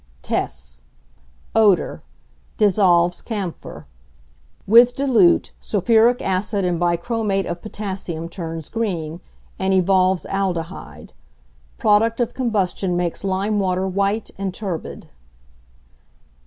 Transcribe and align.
Tests. 0.23 0.81
Odour. 1.55 2.01
Dissolves 2.57 3.21
camphor. 3.21 3.85
With 4.65 4.95
dilute 4.95 5.51
sulphuric 5.61 6.23
acid 6.23 6.65
and 6.65 6.79
bichromate 6.79 7.45
of 7.45 7.61
potassium 7.61 8.27
turns 8.27 8.67
green, 8.67 9.21
and 9.59 9.75
evolves 9.75 10.25
aldehyde. 10.25 11.13
Product 11.77 12.19
of 12.19 12.33
combustion 12.33 12.97
makes 12.97 13.23
lime 13.23 13.59
water 13.59 13.87
white 13.87 14.31
and 14.39 14.51
turbid. 14.55 15.07